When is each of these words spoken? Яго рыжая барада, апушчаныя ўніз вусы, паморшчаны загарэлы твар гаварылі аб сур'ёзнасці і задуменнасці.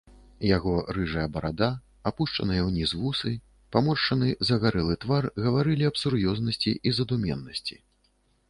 Яго 0.57 0.71
рыжая 0.95 1.25
барада, 1.35 1.67
апушчаныя 2.11 2.61
ўніз 2.69 2.93
вусы, 3.01 3.33
паморшчаны 3.75 4.33
загарэлы 4.49 4.95
твар 5.05 5.31
гаварылі 5.49 5.83
аб 5.91 5.95
сур'ёзнасці 6.05 6.71
і 6.91 6.99
задуменнасці. 7.03 7.75